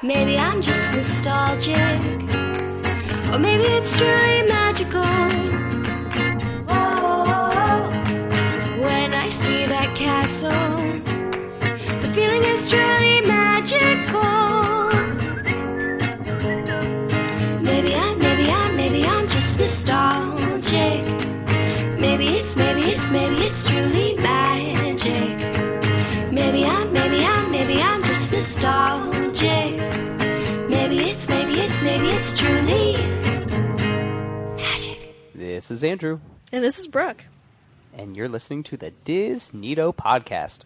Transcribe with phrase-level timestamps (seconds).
[0.00, 1.74] Maybe I'm just nostalgic,
[3.32, 5.02] or maybe it's truly magical.
[6.68, 7.90] Whoa,
[8.80, 10.52] when I see that castle,
[12.00, 14.20] the feeling is truly magical.
[17.60, 21.04] Maybe I'm, maybe I'm, maybe I'm just nostalgic.
[21.98, 24.07] Maybe it's, maybe it's, maybe it's truly
[35.58, 36.20] This is Andrew,
[36.52, 37.24] And this is Brooke.
[37.92, 40.60] and you're listening to the Diz Nito podcast.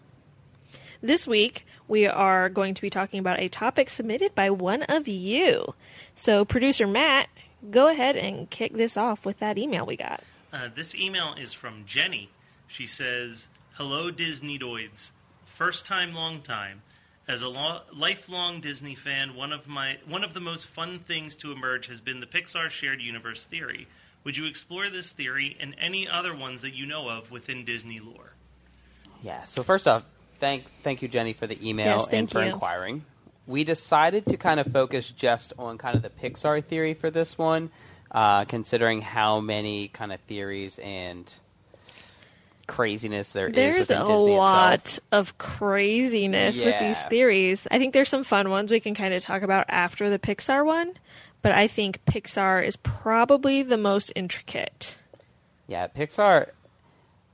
[1.01, 5.09] This week, we are going to be talking about a topic submitted by one of
[5.09, 5.73] you.
[6.15, 7.31] So, producer Matt,
[7.70, 10.23] go ahead and kick this off with that email we got.
[10.53, 12.29] Uh, this email is from Jenny.
[12.69, 15.13] She says, "Hello, Disneydoids.
[15.47, 16.83] First time, long time.
[17.27, 21.35] As a lo- lifelong Disney fan, one of my one of the most fun things
[21.37, 23.87] to emerge has been the Pixar shared universe theory.
[24.25, 28.01] Would you explore this theory and any other ones that you know of within Disney
[28.01, 28.33] lore?"
[29.23, 29.45] Yeah.
[29.45, 30.05] So first off,
[30.41, 32.51] thank thank you, Jenny, for the email Yes, and for you.
[32.52, 33.05] inquiring.
[33.46, 37.36] We decided to kind of focus just on kind of the Pixar theory for this
[37.36, 37.70] one,
[38.13, 41.33] uh, considering how many kind of theories and
[42.69, 45.01] craziness there is There's within a Disney lot itself.
[45.11, 47.67] of craziness with these theories.
[47.70, 50.64] I think there's some fun ones we can kind of talk about after the Pixar
[50.64, 50.95] one,
[51.42, 54.97] but I think Pixar is probably the most intricate.
[55.67, 56.51] Yeah, Pixar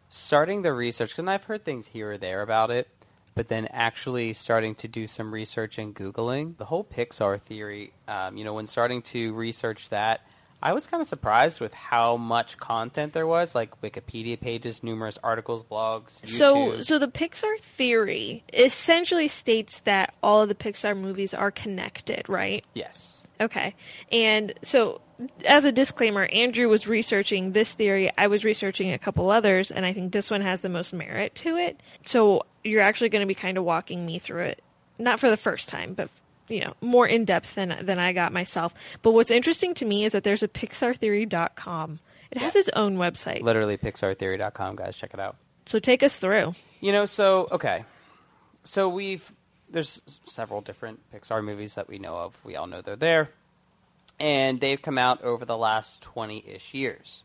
[0.09, 2.89] starting the research because I've heard things here or there about it,
[3.35, 7.93] but then actually starting to do some research and googling the whole Pixar theory.
[8.07, 10.23] Um, you know, when starting to research that,
[10.61, 15.17] I was kind of surprised with how much content there was, like Wikipedia pages, numerous
[15.23, 16.27] articles, blogs.
[16.27, 22.29] So, so the Pixar theory essentially states that all of the Pixar movies are connected,
[22.29, 22.65] right?
[22.75, 23.75] yes, Okay.
[24.11, 25.01] And so,
[25.47, 28.11] as a disclaimer, Andrew was researching this theory.
[28.17, 31.35] I was researching a couple others, and I think this one has the most merit
[31.37, 31.81] to it.
[32.05, 34.63] So, you're actually going to be kind of walking me through it,
[34.99, 36.11] not for the first time, but
[36.49, 38.75] you know, more in depth than than I got myself.
[39.03, 42.01] But what's interesting to me is that there's a PixarTheory.com.
[42.31, 43.43] It has its own website.
[43.43, 45.37] literally PixarTheory.com, guys, check it out.
[45.67, 46.55] So take us through.
[46.81, 47.85] You know, so okay,
[48.65, 49.33] so we've
[49.71, 52.39] there's several different Pixar movies that we know of.
[52.45, 53.31] We all know they're there,
[54.19, 57.23] and they've come out over the last twenty-ish years.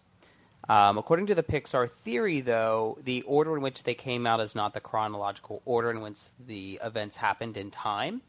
[0.69, 4.55] Um, according to the Pixar theory, though, the order in which they came out is
[4.55, 8.21] not the chronological order in which the events happened in time.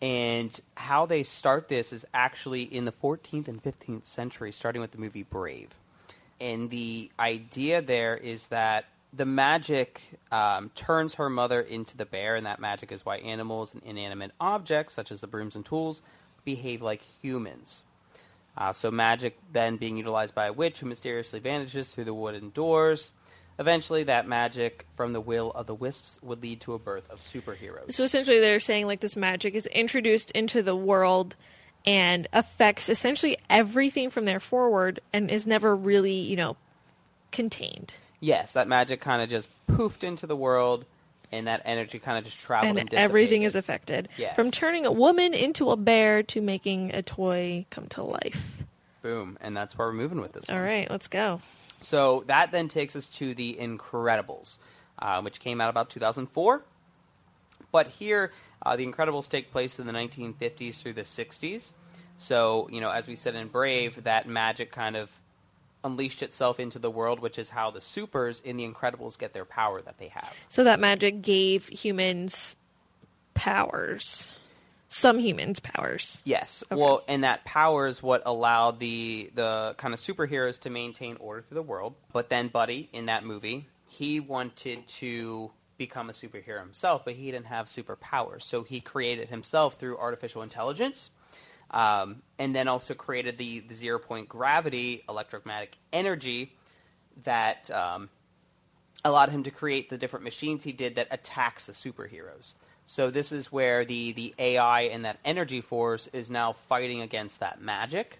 [0.00, 4.92] And how they start this is actually in the 14th and 15th century, starting with
[4.92, 5.70] the movie Brave.
[6.40, 12.36] And the idea there is that the magic um, turns her mother into the bear,
[12.36, 16.02] and that magic is why animals and inanimate objects, such as the brooms and tools,
[16.44, 17.82] behave like humans.
[18.56, 22.50] Uh, so magic then being utilized by a witch who mysteriously vanishes through the wooden
[22.50, 23.12] doors.
[23.58, 27.20] Eventually, that magic from the will of the wisps would lead to a birth of
[27.20, 27.92] superheroes.
[27.92, 31.34] So essentially, they're saying like this magic is introduced into the world
[31.86, 36.56] and affects essentially everything from there forward, and is never really, you know,
[37.32, 37.94] contained.
[38.20, 40.84] Yes, that magic kind of just poofed into the world,
[41.30, 44.08] and that energy kind of just traveled and, and everything is affected.
[44.16, 44.34] Yes.
[44.34, 48.64] From turning a woman into a bear to making a toy come to life.
[49.02, 50.48] Boom, and that's where we're moving with this.
[50.48, 50.64] All one.
[50.64, 51.40] right, let's go.
[51.80, 54.58] So that then takes us to The Incredibles,
[54.98, 56.62] uh, which came out about 2004.
[57.70, 58.32] But here,
[58.64, 61.72] uh, The Incredibles take place in the 1950s through the 60s.
[62.16, 65.10] So, you know, as we said in Brave, that magic kind of
[65.88, 69.44] unleashed itself into the world, which is how the supers in The Incredibles get their
[69.44, 70.32] power that they have.
[70.48, 72.56] So that magic gave humans
[73.34, 74.30] powers.
[74.88, 76.20] some humans' powers.
[76.24, 76.64] Yes.
[76.70, 81.42] Well, and that power is what allowed the the kind of superheroes to maintain order
[81.42, 81.94] through the world.
[82.12, 87.30] But then Buddy in that movie, he wanted to become a superhero himself, but he
[87.30, 88.42] didn't have superpowers.
[88.42, 91.10] So he created himself through artificial intelligence.
[91.70, 96.54] Um, and then also created the, the zero point gravity electromagnetic energy
[97.24, 98.08] that um,
[99.04, 102.54] allowed him to create the different machines he did that attacks the superheroes.
[102.86, 107.40] So this is where the, the AI and that energy force is now fighting against
[107.40, 108.18] that magic.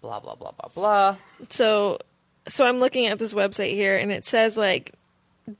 [0.00, 1.16] Blah blah blah blah blah.
[1.50, 1.98] So,
[2.48, 4.92] so I'm looking at this website here, and it says like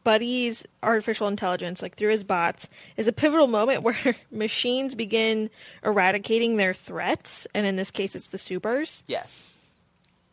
[0.05, 3.97] Buddy's artificial intelligence, like through his bots, is a pivotal moment where
[4.31, 5.51] machines begin
[5.85, 9.05] eradicating their threats, and in this case, it's the supers.
[9.07, 9.49] Yes.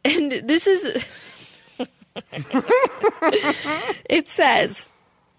[0.04, 1.06] And this is.
[4.10, 4.90] it says,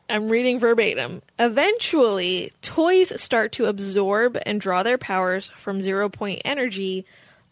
[0.09, 1.23] I'm reading verbatim.
[1.39, 7.05] Eventually, toys start to absorb and draw their powers from zero point energy,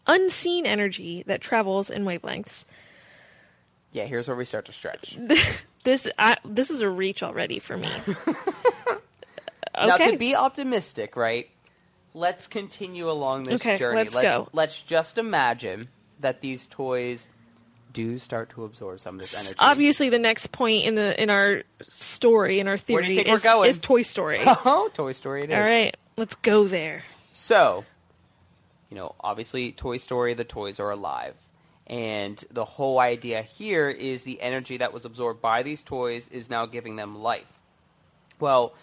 [0.07, 2.65] unseen energy that travels in wavelengths.
[3.91, 5.17] Yeah, here's where we start to stretch.
[5.83, 7.89] This I, this is a reach already for me.
[9.75, 11.49] Now to be optimistic, right?
[12.13, 13.97] Let's continue along this Okay, journey.
[13.97, 14.47] let's let's go.
[14.53, 15.87] let's just imagine
[16.19, 17.27] that these toys
[17.91, 19.55] do start to absorb some of this energy.
[19.59, 23.23] Obviously, the next point in the in our story in our theory Where do you
[23.23, 24.39] think we're is, is Toy Story.
[24.45, 25.55] Oh, Toy Story it is.
[25.55, 27.03] All right, let's go there.
[27.31, 27.83] So,
[28.89, 31.35] you know, obviously, Toy Story, the toys are alive.
[31.87, 36.49] And the whole idea here is the energy that was absorbed by these toys is
[36.49, 37.59] now giving them life.
[38.39, 38.73] Well,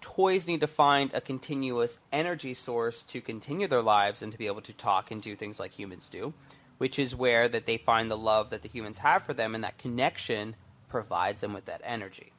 [0.00, 4.46] toys need to find a continuous energy source to continue their lives and to be
[4.46, 6.34] able to talk and do things like humans do,
[6.78, 9.62] which is where that they find the love that the humans have for them and
[9.62, 10.56] that connection
[10.88, 12.32] provides them with that energy.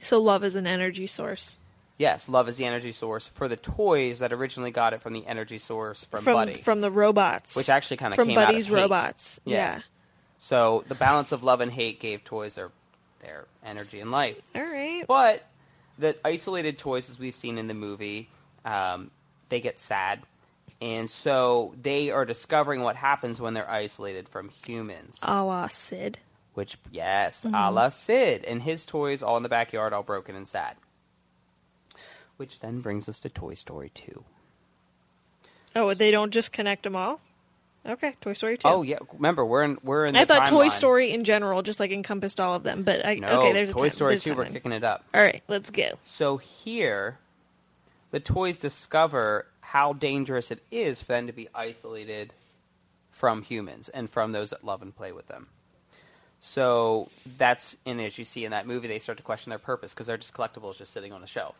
[0.00, 1.56] So, love is an energy source
[1.96, 5.24] Yes, love is the energy source for the toys that originally got it from the
[5.26, 6.54] energy source from, from Buddy.
[6.54, 8.74] from the robots, Which actually kinda from came out of Buddy's hate.
[8.74, 9.40] robots.
[9.44, 9.56] Yeah.
[9.76, 9.80] yeah.
[10.38, 12.70] So the balance of love and hate gave toys their
[13.20, 14.40] their energy and life.
[14.54, 15.04] All right.
[15.06, 15.46] But
[15.98, 18.28] the isolated toys, as we've seen in the movie,
[18.64, 19.10] um,
[19.48, 20.20] they get sad,
[20.82, 25.20] and so they are discovering what happens when they're isolated from humans.
[25.22, 26.18] A la Sid.
[26.54, 27.54] Which, yes, Mm-hmm.
[27.54, 30.74] a la Sid, and his toys all in the backyard, all broken and sad.
[32.36, 34.24] Which then brings us to Toy Story Two.
[35.76, 37.20] Oh, they don't just connect them all.
[37.86, 38.66] Okay, Toy Story two.
[38.66, 40.16] Oh yeah, remember we're in we're in.
[40.16, 40.68] I thought Toy.
[40.68, 43.52] Story in general just like encompassed all of them, but I No, okay.
[43.52, 44.36] There's a Toy time- Story there's a Two.
[44.36, 45.04] We're kicking it up.
[45.12, 45.98] All right, let's go.
[46.04, 47.18] So here,
[48.10, 52.32] the toys discover how dangerous it is for them to be isolated
[53.10, 55.48] from humans and from those that love and play with them.
[56.40, 57.08] So
[57.38, 60.06] that's, and as you see in that movie, they start to question their purpose because
[60.06, 61.54] they're just collectibles just sitting on a shelf.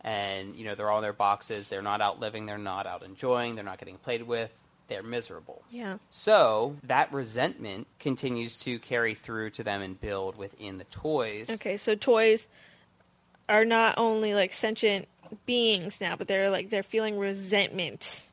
[0.00, 1.68] And, you know, they're all in their boxes.
[1.68, 2.46] They're not out living.
[2.46, 3.54] They're not out enjoying.
[3.54, 4.50] They're not getting played with.
[4.88, 5.62] They're miserable.
[5.70, 5.98] Yeah.
[6.10, 11.50] So that resentment continues to carry through to them and build within the toys.
[11.50, 12.46] Okay, so toys
[13.48, 15.08] are not only like sentient
[15.44, 18.28] beings now, but they're like they're feeling resentment.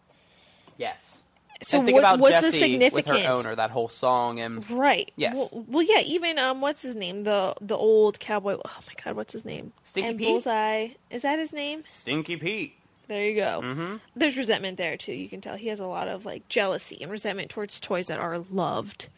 [0.77, 1.23] Yes.
[1.63, 3.39] So and think what- about what's the Jessie with her significance?
[3.39, 5.11] owner, that whole song, and Right.
[5.15, 5.35] Yes.
[5.51, 6.01] Well, well, yeah.
[6.01, 7.23] Even um, what's his name?
[7.23, 8.57] The the old cowboy.
[8.63, 9.71] Oh my god, what's his name?
[9.83, 10.27] Stinky and Pete?
[10.27, 10.87] Bullseye.
[11.09, 11.83] Is that his name?
[11.85, 12.75] Stinky Pete.
[13.07, 13.61] There you go.
[13.63, 13.95] Mm-hmm.
[14.15, 15.13] There's resentment there too.
[15.13, 18.19] You can tell he has a lot of like jealousy and resentment towards toys that
[18.19, 19.09] are loved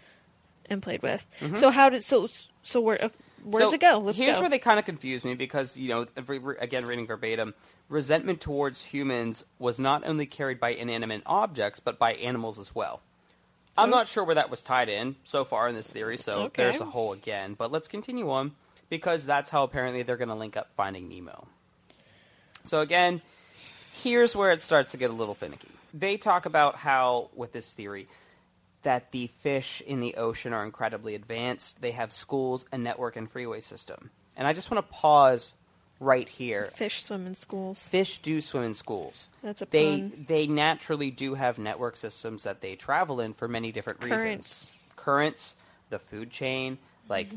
[0.70, 1.26] and played with.
[1.56, 2.28] So how did so
[2.62, 3.10] so where uh,
[3.44, 3.76] where does Mm-hmm.
[3.76, 3.98] It go?
[4.00, 4.42] Let's here's go.
[4.42, 7.54] where they kind of confuse me because you know, if we- re- again, reading verbatim,
[7.90, 13.02] resentment towards humans was not only carried by inanimate objects but by animals as well.
[13.78, 16.64] I'm not sure where that was tied in so far in this theory, so Okay.
[16.64, 17.54] there's a hole again.
[17.54, 18.54] But let's continue on
[18.90, 21.48] because that's how apparently they're going to link up Finding Nemo.
[22.64, 23.22] So again,
[23.94, 25.70] here's where it starts to get a little finicky.
[25.94, 28.08] They talk about how, with this theory,
[28.82, 31.82] that the fish in the ocean are incredibly advanced.
[31.82, 34.10] They have schools, a network, and freeway system.
[34.36, 35.54] And I just want to pause
[36.00, 36.70] right here.
[36.76, 37.88] Fish swim in schools.
[37.88, 39.30] Fish do swim in schools.
[39.44, 40.26] That's a they pun.
[40.28, 44.22] they naturally do have network systems that they travel in for many different reasons.
[44.22, 44.74] Currents.
[44.96, 45.56] Currents,
[45.90, 47.10] the food chain, mm-hmm.
[47.10, 47.30] like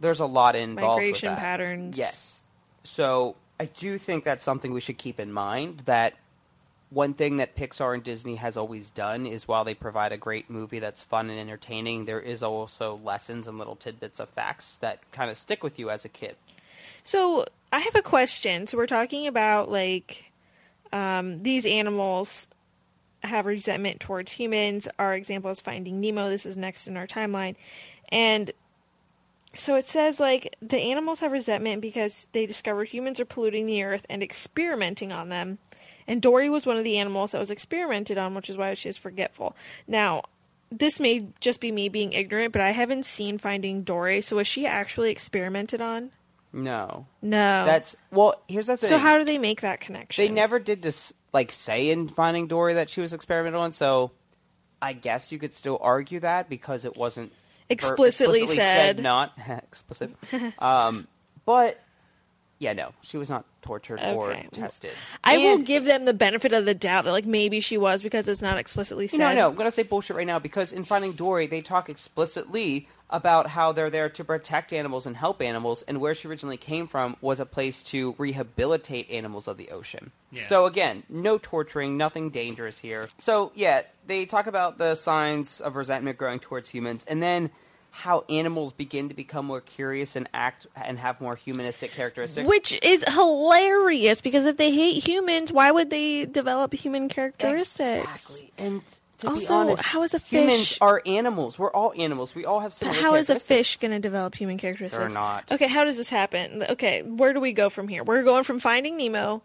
[0.00, 1.96] there's a lot involved with Migration patterns.
[1.96, 2.42] Yes.
[2.84, 6.14] So I do think that's something we should keep in mind that
[6.90, 10.48] one thing that Pixar and Disney has always done is while they provide a great
[10.48, 15.00] movie that's fun and entertaining, there is also lessons and little tidbits of facts that
[15.10, 16.36] kind of stick with you as a kid.
[17.06, 18.66] So I have a question.
[18.66, 20.32] So we're talking about like
[20.92, 22.48] um, these animals
[23.20, 24.88] have resentment towards humans.
[24.98, 26.28] Our example is Finding Nemo.
[26.28, 27.54] This is next in our timeline,
[28.08, 28.50] and
[29.54, 33.82] So it says like the animals have resentment because they discover humans are polluting the
[33.82, 35.58] earth and experimenting on them.
[36.06, 38.88] And Dory was one of the animals that was experimented on, which is why she
[38.88, 39.56] is forgetful.
[39.88, 40.22] Now,
[40.70, 44.20] this may just be me being ignorant, but I haven't seen Finding Dory.
[44.20, 46.10] So was she actually experimented on?
[46.56, 47.64] No, No.
[47.66, 48.40] that's well.
[48.48, 48.88] Here's the thing.
[48.88, 50.24] so how do they make that connection?
[50.24, 53.72] they never did this like say in Finding Dory that she was experimental on.
[53.72, 54.10] So
[54.80, 57.36] I guess you could still argue that because it wasn't ver-
[57.68, 59.00] Explicitly said.
[59.02, 60.14] not explicit.
[60.58, 61.06] um,
[61.44, 61.78] but
[62.58, 64.92] yeah, no, she was not tortured or tested.
[65.22, 68.02] I will And- give them the benefit of the doubt that like maybe she was
[68.02, 69.18] because it's not explicitly said.
[69.18, 72.88] No, no, I'm gonna say bullshit right now because in Finding Dory they talk explicitly
[73.08, 76.88] about how they're there to protect animals and help animals, and where she originally came
[76.88, 80.10] from was a place to rehabilitate animals of the ocean.
[80.32, 80.44] Yeah.
[80.46, 83.08] So again, no torturing, nothing dangerous here.
[83.18, 87.50] So yeah, they talk about the signs of resentment growing towards humans, and then
[87.92, 92.46] how animals begin to become more curious and act and have more humanistic characteristics.
[92.46, 98.42] Which is hilarious because if they hate humans, why would they develop human characteristics?
[98.42, 98.52] Exactly.
[98.58, 98.82] And
[99.18, 100.30] to be Also, honest, how is a fish?
[100.40, 101.58] humans fish- are animals.
[101.58, 102.34] We're all animals.
[102.34, 103.46] We all have similar How is a characteristics.
[103.46, 104.98] fish going to develop human characteristics?
[104.98, 105.50] They're not.
[105.52, 106.64] Okay, how does this happen?
[106.70, 108.04] Okay, where do we go from here?
[108.04, 109.42] We're going from Finding Nemo.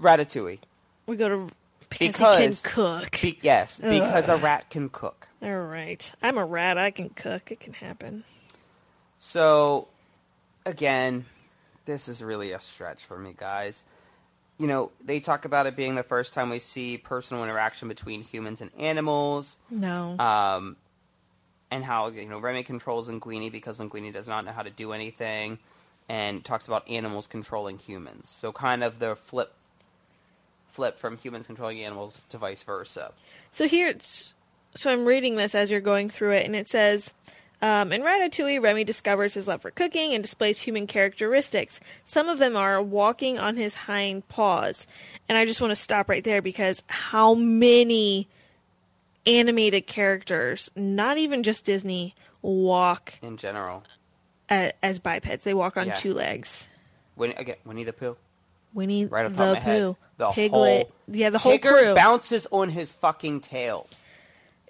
[0.00, 0.58] Ratatouille.
[1.06, 1.50] We go to
[1.90, 3.20] because, Because he can cook.
[3.22, 5.26] Be- yes, because a rat can cook.
[5.42, 6.76] All right, I'm a rat.
[6.76, 7.50] I can cook.
[7.50, 8.24] It can happen.
[9.18, 9.88] So,
[10.66, 11.24] again,
[11.86, 13.84] this is really a stretch for me, guys.
[14.58, 18.22] You know, they talk about it being the first time we see personal interaction between
[18.22, 20.18] humans and animals, No.
[20.18, 20.76] um,
[21.70, 24.92] and how you know Remy controls Linguini because Linguini does not know how to do
[24.92, 25.58] anything,
[26.08, 28.28] and talks about animals controlling humans.
[28.28, 29.52] So, kind of the flip,
[30.72, 33.12] flip from humans controlling animals to vice versa.
[33.50, 34.32] So here, it's,
[34.76, 37.12] so I'm reading this as you're going through it, and it says,
[37.60, 41.80] um, in Ratatouille, Remy discovers his love for cooking and displays human characteristics.
[42.04, 44.86] Some of them are walking on his hind paws,
[45.28, 48.28] and I just want to stop right there because how many
[49.26, 53.82] animated characters, not even just Disney, walk In general,
[54.50, 55.44] a, as bipeds?
[55.44, 55.94] They walk on Yeah.
[55.94, 56.68] two legs.
[57.16, 58.16] Winnie, again, Winnie the Pooh.
[58.74, 60.50] Winnie Right off the the top of my head, Pooh, the Piglet,
[60.86, 61.94] whole yeah, the whole Tigger crew.
[61.94, 63.86] bounces on his fucking tail.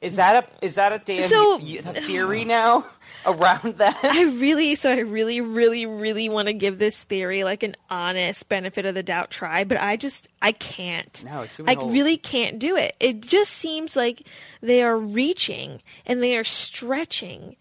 [0.02, 2.86] Is that a is that a damn So- y- y- theory now
[3.26, 3.98] around that?
[4.04, 8.48] I really, so I really, really, really want to give this theory like an honest
[8.48, 11.24] benefit of the doubt try, but I just, I can't.
[11.24, 11.92] No, it's too many I holes.
[11.92, 12.96] really can't do it.
[13.00, 14.22] It just seems like
[14.60, 17.56] they are reaching and they are stretching.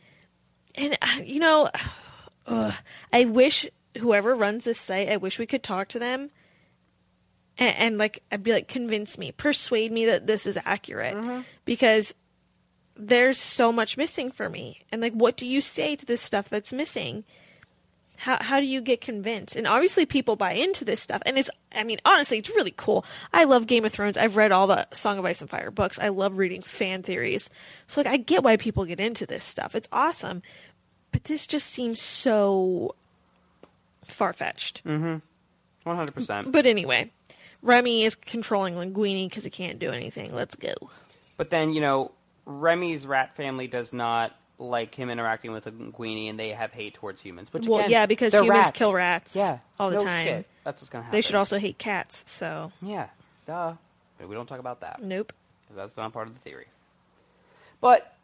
[0.76, 1.70] And, uh, you know,
[2.48, 2.74] ugh,
[3.12, 3.68] I wish
[3.98, 6.30] whoever runs this site, I wish we could talk to them.
[7.58, 11.16] And, and like, I'd be like, convince me, persuade me that this is accurate.
[11.16, 11.42] Mm-hmm.
[11.66, 12.14] Because
[12.98, 14.82] there's so much missing for me.
[14.92, 17.24] And like, what do you say to this stuff that's missing?
[18.18, 19.56] How how do you get convinced?
[19.56, 21.22] And obviously, people buy into this stuff.
[21.26, 23.06] And it's, I mean, honestly, it's really cool.
[23.32, 24.18] I love Game of Thrones.
[24.18, 26.00] I've read all the Song of Ice and Fire books.
[26.00, 27.50] I love reading fan theories.
[27.88, 29.76] So like, I get why people get into this stuff.
[29.76, 30.42] It's awesome.
[31.12, 32.96] But this just seems so
[34.06, 34.84] far fetched.
[34.84, 35.18] Mm-hmm.
[35.84, 36.52] One hundred percent.
[36.52, 37.12] But anyway,
[37.62, 40.34] Remy is controlling Linguini because he can't do anything.
[40.34, 40.74] Let's go.
[41.38, 42.12] But then you know,
[42.50, 46.94] Remy's rat family does not like him interacting with a Linguini, and they have hate
[46.96, 47.54] towards humans.
[47.54, 48.72] Which Well, again, yeah, because humans rats.
[48.78, 50.26] kill rats Yeah, all the no time.
[50.26, 50.48] shit.
[50.64, 51.18] That's what's gonna happen.
[51.18, 52.24] They should also hate cats.
[52.26, 53.08] So Yeah,
[53.46, 53.74] duh.
[54.18, 55.02] But we don't talk about that.
[55.04, 55.34] Nope.
[55.76, 56.68] That's not part of the theory.
[57.82, 58.16] But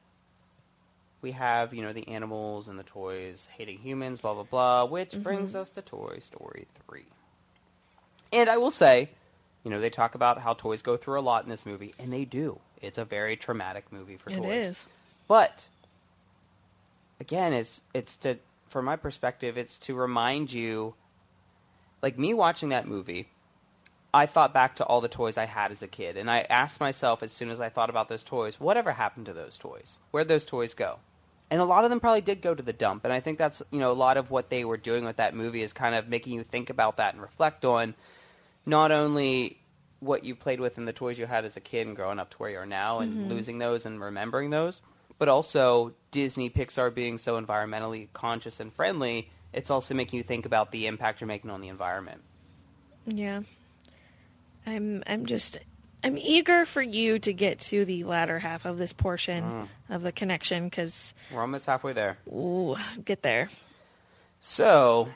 [1.22, 5.12] we have, you know, the animals and the toys hating humans, blah blah blah, which
[5.12, 5.22] Mm-hmm.
[5.22, 7.06] brings us to Toy Story three.
[8.32, 9.10] And I will say,
[9.64, 12.12] you know, they talk about how toys go through a lot in this movie, and
[12.12, 12.60] they do.
[12.84, 14.64] It's a very traumatic movie for It toys.
[14.66, 14.88] is.
[15.28, 15.68] But
[17.20, 18.38] again, it's it's to
[18.70, 20.96] from my perspective, it's to remind you
[22.02, 23.30] like me watching that movie,
[24.14, 26.80] I thought back to all the toys I had as a kid, and I asked
[26.80, 29.98] myself as soon as I thought about those toys, whatever happened to those toys?
[30.12, 31.00] Where'd those toys go?
[31.50, 33.62] And a lot of them probably did go to the dump, and I think that's
[33.72, 36.10] you know a lot of what they were doing with that movie is kind of
[36.10, 37.96] making you think about that and reflect on
[38.66, 39.60] not only
[40.04, 42.30] what you played with and the toys you had as a kid and growing up
[42.32, 44.82] to where you are now and losing those and remembering those,
[45.18, 50.46] but also Disney, Pixar being so environmentally conscious and friendly, it's also making you think
[50.46, 52.22] about the impact you're making on the environment.
[53.06, 53.42] Yeah.
[54.66, 55.58] I'm I'm just
[56.04, 59.68] I'm eager for you to get to the latter half of this portion Mm.
[59.96, 62.18] of the connection because We're almost halfway there.
[62.28, 63.50] ooh, get there.
[64.40, 65.10] So,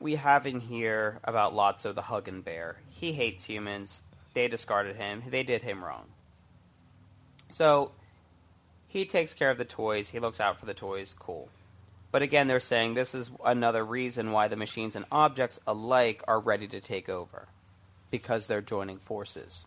[0.00, 2.76] we have in here about Lotso the Huggin' Bear.
[2.88, 4.02] He hates humans.
[4.34, 5.22] They discarded him.
[5.28, 6.06] They did him wrong.
[7.48, 7.92] So,
[8.86, 10.10] he takes care of the toys.
[10.10, 11.14] He looks out for the toys.
[11.18, 11.48] Cool.
[12.10, 16.40] But again, they're saying this is another reason why the machines and objects alike are
[16.40, 17.48] ready to take over
[18.10, 19.66] because they're joining forces.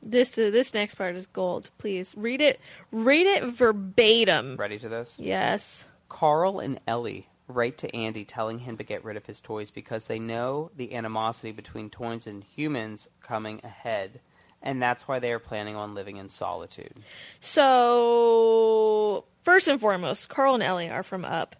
[0.00, 1.70] This uh, this next part is gold.
[1.78, 2.60] Please read it.
[2.92, 4.56] Read it verbatim.
[4.56, 5.18] Ready to this?
[5.18, 5.88] Yes.
[6.08, 10.06] Carl and Ellie write to Andy telling him to get rid of his toys because
[10.06, 14.20] they know the animosity between toys and humans coming ahead,
[14.62, 16.92] and that's why they are planning on living in solitude.
[17.40, 21.56] So first and foremost, Carl and Ellie are from Up.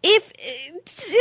[0.00, 0.32] If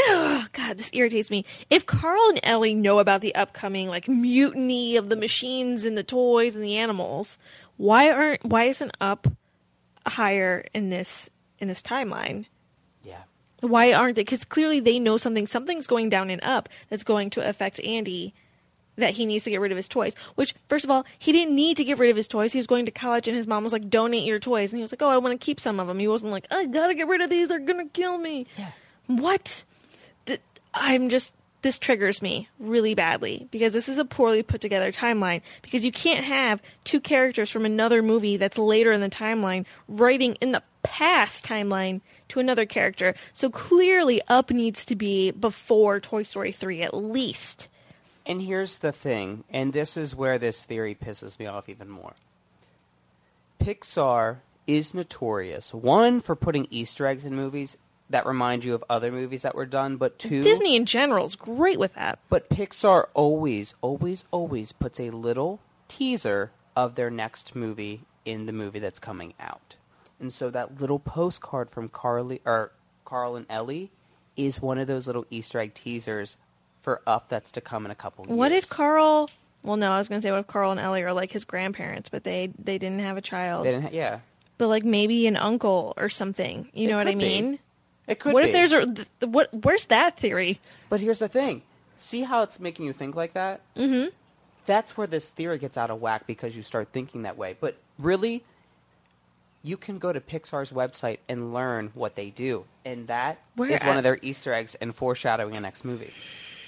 [0.10, 1.44] oh God, this irritates me.
[1.72, 6.04] If Carl and Ellie know about the upcoming like mutiny of the machines and the
[6.04, 7.40] toys and the animals,
[7.78, 9.28] why aren't why isn't Up
[10.06, 12.46] higher in this in this timeline?
[13.62, 14.22] Why aren't they?
[14.24, 15.48] Because clearly they know something.
[15.48, 18.34] Something's going down and up that's going to affect Andy.
[18.98, 20.16] That he needs to get rid of his toys.
[20.34, 22.52] Which, first of all, he didn't need to get rid of his toys.
[22.52, 24.82] He was going to college, and his mom was like, "Donate your toys," and he
[24.82, 26.96] was like, "Oh, I want to keep some of them." He wasn't like, "I gotta
[26.96, 27.48] get rid of these.
[27.48, 28.72] They're gonna kill me." Yeah.
[29.06, 29.64] What?
[30.26, 30.42] Th-
[30.74, 31.36] I'm just.
[31.64, 35.42] This triggers me really badly because this is a poorly put together timeline.
[35.62, 40.36] Because you can't have two characters from another movie that's later in the timeline writing
[40.36, 43.16] in the past timeline to another character.
[43.34, 47.68] So clearly, Up needs to be before Toy Story 3 at least.
[48.26, 52.14] And here's the thing, and this is where this theory pisses me off even more.
[53.62, 57.78] Pixar is notorious, one, for putting Easter eggs in movies
[58.10, 61.36] that remind you of other movies that were done, but two, Disney in general is
[61.38, 62.20] great with that.
[62.30, 68.54] but Pixar always, always, always puts a little teaser of their next movie in the
[68.54, 69.77] movie that's coming out.
[70.20, 72.72] And so that little postcard from Carly or
[73.06, 73.92] Carl and Ellie
[74.36, 76.38] is one of those little Easter egg teasers
[76.82, 78.38] for Up that's to come in a couple years.
[78.38, 79.30] What if Carl?
[79.64, 82.10] Well, no, I was gonna say what if Carl and Ellie are like his grandparents,
[82.10, 83.66] but they they didn't have a child.
[83.66, 84.20] They didn't ha- yeah.
[84.58, 86.70] but like maybe an uncle or something.
[86.74, 87.26] You It know what I could be.
[87.42, 87.60] mean?
[88.08, 88.34] It could be.
[88.34, 88.48] what be.
[88.50, 89.50] if there's a th- what?
[89.54, 90.60] Where's that theory?
[90.90, 91.64] But here's the thing.
[91.98, 93.62] See how it's making you think like that?
[93.76, 94.10] Mm-hmm.
[94.68, 97.56] That's where this theory gets out of whack because you start thinking that way.
[97.60, 98.44] But really,
[99.68, 102.66] you can go to Pixar's website and learn what they do.
[102.86, 106.14] And that is Where one of their Easter eggs and foreshadowing a next movie.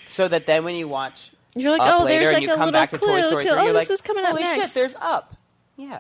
[0.10, 2.54] So that then when you watch You're like, Up oh, later there's and like you
[2.54, 4.02] a come little back to clue Toy Story to, 3, oh, you're this like, was
[4.02, 4.66] coming holy up next.
[4.66, 5.36] shit, there's Up.
[5.78, 6.00] Yeah.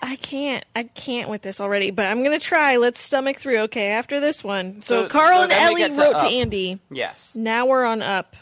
[0.00, 0.64] I can't.
[0.76, 2.76] I can't with this already, but I'm gonna try.
[2.76, 3.58] Let's stomach through.
[3.62, 4.80] Okay, after this one.
[4.82, 6.32] So, So- Carl so and then we Ellie get to wrote to Up.
[6.32, 6.78] Andy.
[6.90, 7.34] Yes.
[7.34, 8.36] Now we're on up.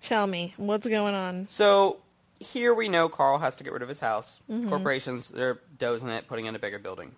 [0.00, 1.46] Tell me what's going on.
[1.48, 1.98] So
[2.40, 4.40] here we know Carl has to get rid of his house.
[4.50, 4.68] Mm-hmm.
[4.68, 7.12] Corporations, they're dozing it, putting in a bigger building.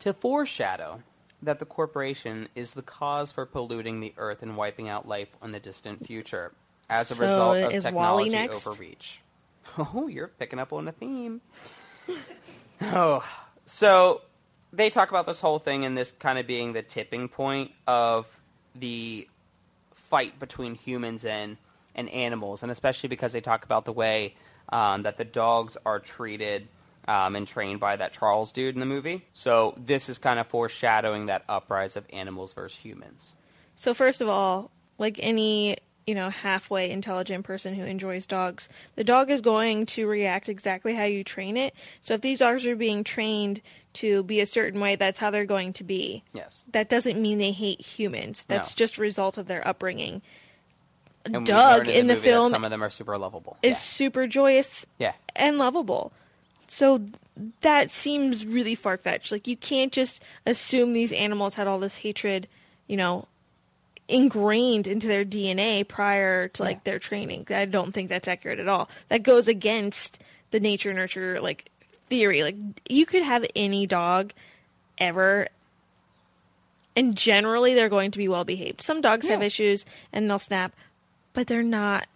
[0.00, 1.02] To foreshadow
[1.42, 5.52] that the corporation is the cause for polluting the earth and wiping out life in
[5.52, 6.52] the distant future
[6.88, 9.20] as a So result of technology overreach.
[9.78, 11.40] Oh, you're picking up on a theme.
[12.82, 13.28] oh,
[13.66, 14.22] so
[14.72, 18.40] they talk about this whole thing and this kind of being the tipping point of
[18.76, 19.28] the
[19.92, 21.56] fight between humans and
[21.96, 24.36] and animals, and especially because they talk about the way
[24.68, 26.68] um, that the dogs are treated
[27.08, 29.24] um, and trained by that Charles dude in the movie.
[29.32, 33.34] So this is kind of foreshadowing that uprise of animals versus humans.
[33.74, 39.04] So first of all, like any you know halfway intelligent person who enjoys dogs, the
[39.04, 41.74] dog is going to react exactly how you train it.
[42.00, 43.60] So if these dogs are being trained
[43.94, 46.22] to be a certain way, that's how they're going to be.
[46.34, 46.64] Yes.
[46.72, 48.44] That doesn't mean they hate humans.
[48.44, 48.78] That's No.
[48.78, 50.22] just a result of their upbringing.
[51.34, 53.56] And Dug learn in the, that film some of them are super lovable.
[53.62, 55.12] is super joyous yeah.
[55.34, 56.12] and lovable.
[56.68, 57.00] So
[57.60, 59.32] that seems really far fetched.
[59.32, 62.48] Like you can't just assume these animals had all this hatred,
[62.86, 63.26] you know,
[64.08, 66.80] ingrained into their DNA prior to like Yeah.
[66.84, 67.46] their training.
[67.50, 68.88] I don't think that's accurate at all.
[69.08, 71.70] That goes against the nature nurture like
[72.08, 72.42] theory.
[72.42, 72.56] Like
[72.88, 74.32] you could have any dog
[74.98, 75.48] ever
[76.94, 78.80] and generally they're going to be well behaved.
[78.80, 80.74] Some dogs have issues and they'll snap,
[81.36, 82.08] but they're not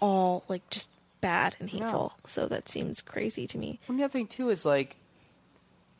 [0.00, 2.14] all like just bad and hateful.
[2.26, 3.78] So that seems crazy to me.
[3.88, 4.96] Well, the other thing too is like,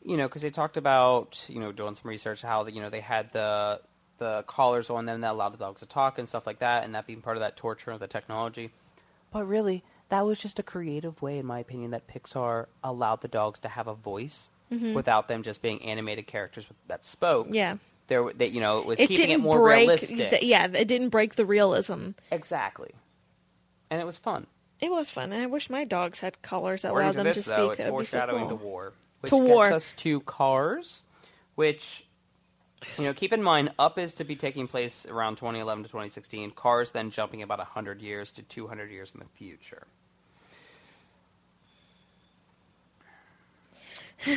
[0.03, 2.99] you know, because they talked about you know doing some research how you know they
[2.99, 3.79] had the
[4.17, 6.93] the collars on them that allowed the dogs to talk and stuff like that, and
[6.93, 8.69] that being part of that torture of the technology.
[9.31, 13.29] But really, that was just a creative way, in my opinion, that Pixar allowed the
[13.29, 14.49] dogs to have a voice
[14.93, 17.47] without them just being animated characters that spoke.
[17.47, 17.55] Mm-hmm.
[17.55, 17.77] Yeah.
[18.11, 20.29] There, that you know, it was It keeping it more break realistic.
[20.31, 22.09] the- yeah, it didn't break the realism.
[22.29, 22.91] Exactly,
[23.89, 24.47] and it was fun.
[24.81, 27.43] It was fun, and I wish my dogs had collars that allowed them this, to
[27.43, 27.55] speak.
[27.55, 28.49] though, it's That would be so cool.
[28.49, 29.71] to war, which To gets war.
[29.71, 31.03] us to Cars,
[31.55, 32.05] which
[32.97, 36.51] you know, keep in mind, Up is to be taking place around 2011 to 2016.
[36.51, 39.87] Cars then jumping about 100 years to 200 years in the future.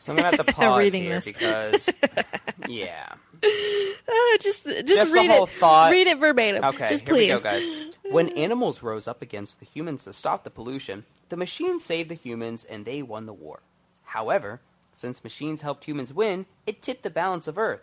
[0.00, 1.24] So I'm gonna have to pause here this.
[1.24, 1.90] because,
[2.68, 3.12] yeah.
[3.42, 5.50] Uh, just, just, Just read whole it.
[5.50, 6.62] thought- Read it verbatim.
[6.64, 7.32] Okay, just here please.
[7.32, 7.64] we go, guys.
[8.10, 12.14] When animals rose up against the humans to stop the pollution, the machines saved the
[12.14, 13.60] humans and they won the war.
[14.04, 14.60] However,
[14.92, 17.82] since machines helped humans win, it tipped the balance of Earth.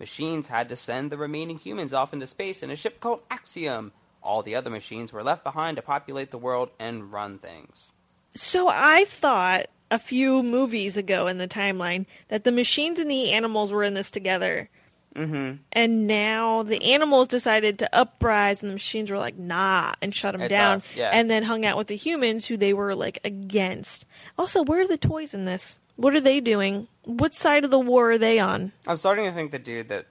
[0.00, 3.92] Machines had to send the remaining humans off into space in a ship called Axiom.
[4.20, 7.92] All the other machines were left behind to populate the world and run things.
[8.34, 13.32] So I thought a few movies ago in the timeline that the machines and the
[13.32, 14.68] animals were in this together.
[15.14, 15.62] Mm-hmm.
[15.72, 20.32] And now the animals decided to uprise, and the machines were like, "Nah," and shut
[20.32, 20.82] them It's down.
[20.94, 21.08] yeah.
[21.10, 24.04] And then hung out with the humans, who they were like against.
[24.36, 25.78] Also, where are the toys in this?
[25.96, 26.88] What are they doing?
[27.04, 28.72] What side of the war are they on?
[28.86, 30.06] I'm starting to think the dude that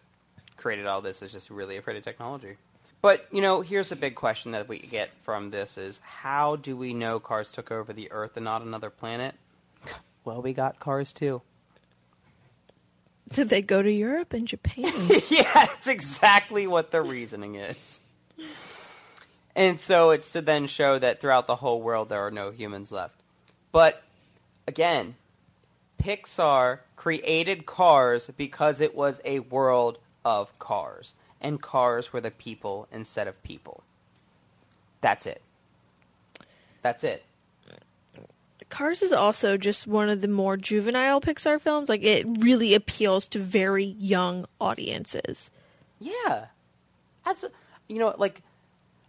[0.57, 2.57] created all this is just really afraid of technology.
[3.03, 6.75] But, you know, here's a big question that we get from this is how do
[6.75, 9.35] we know cars took over the Earth and not another planet?
[10.25, 11.41] Well, we got cars too.
[13.31, 14.91] Did they go to Europe and Japan?
[15.29, 18.01] yeah, that's exactly what the reasoning is.
[19.55, 22.91] And so it's to then show that throughout the whole world there are no humans
[22.91, 23.15] left.
[23.71, 24.03] But
[24.67, 25.15] again,
[26.01, 31.13] Pixar created cars because it was a world of cars.
[31.39, 33.83] And cars were the people instead of people.
[35.01, 35.41] That's it.
[36.81, 37.23] That's it.
[38.69, 41.87] Cars is also just one of the more juvenile Pixar films.
[41.89, 45.51] Like it really appeals to very young audiences.
[45.99, 46.45] Yeah.
[47.25, 47.57] Absolutely.
[47.87, 48.41] You know, like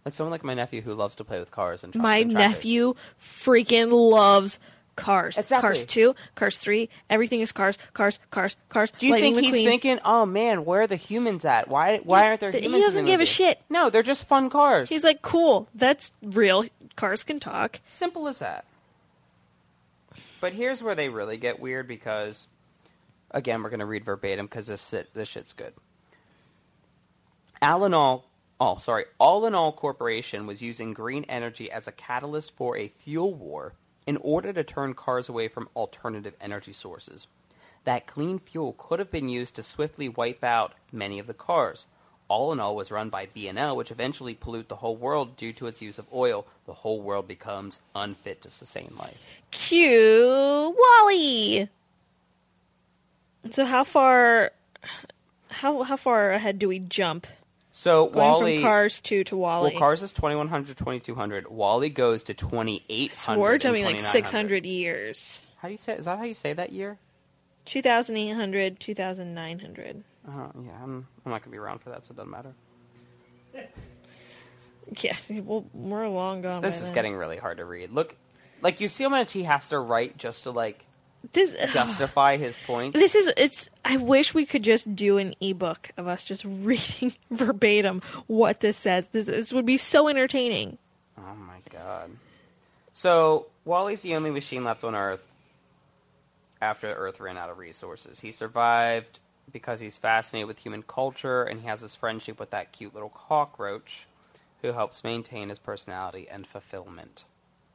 [0.05, 2.93] like someone like my nephew who loves to play with cars and My and nephew
[3.19, 4.59] freaking loves
[4.95, 5.37] cars.
[5.37, 5.67] Exactly.
[5.67, 8.91] Cars 2, Cars 3, everything is cars, cars, cars, cars.
[8.97, 9.65] Do you Lightning think he's McQueen.
[9.65, 11.67] thinking, "Oh man, where are the humans at?
[11.67, 13.61] Why why aren't there Th- he humans?" in doesn't give a shit.
[13.69, 14.89] No, they're just fun cars.
[14.89, 16.65] He's like, cool, that's real.
[16.95, 17.79] Cars can talk.
[17.83, 18.65] simple as that.
[20.39, 22.47] But here's where they really get weird because,
[23.31, 25.73] again, we're going to read verbatim because this this shit's good.
[27.61, 32.77] All in all, oh sorry, Allinol Corporation was using green energy as a catalyst for
[32.77, 33.73] a fuel war
[34.05, 37.27] in order to turn cars away from alternative energy sources.
[37.83, 41.87] That clean fuel could have been used to swiftly wipe out many of the cars.
[42.29, 45.97] Allinol was run by B&L, which eventually pollute the whole world due to its use
[45.97, 46.45] of oil.
[46.65, 49.17] The whole world becomes unfit to sustain life.
[49.51, 51.67] Cue WALL-E.
[53.51, 54.51] So how far?
[55.49, 57.25] How how far ahead do we jump?
[57.71, 59.69] So Going WALL-E, from Cars 2 to WALL-E.
[59.69, 61.47] well, Cars is 2100, 2200.
[61.47, 63.13] WALL-E goes to 2800.
[63.13, 65.45] so we're jumping like 600 years.
[65.57, 65.93] How do you say?
[65.95, 66.97] Is that how you say that year?
[67.65, 70.03] 2800, 2900.
[70.27, 72.53] Uh, yeah, I'm, I'm not gonna be around for that, so it doesn't matter.
[75.01, 76.61] Yeah, well, we're long gone.
[76.61, 76.93] This is then.
[76.93, 77.91] getting really hard to read.
[77.91, 78.15] Look,
[78.61, 80.85] like you see how much he has to write just to like
[81.33, 81.55] this.
[81.73, 82.93] justify his point.
[82.93, 83.69] This is it's.
[83.83, 88.77] I wish we could just do an ebook of us just reading verbatim what this
[88.77, 89.09] says.
[89.09, 90.77] This this would be so entertaining.
[91.17, 92.11] Oh my god.
[92.91, 95.27] So WALL-E's the only machine left on Earth
[96.61, 98.19] after Earth ran out of resources.
[98.19, 99.19] He survived
[99.51, 103.09] because he's fascinated with human culture and he has this friendship with that cute little
[103.09, 104.07] cockroach
[104.61, 107.25] who helps maintain his personality and fulfillment.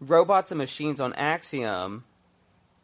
[0.02, 2.04] Robots and machines on Axiom